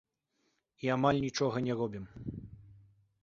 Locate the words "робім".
1.81-2.05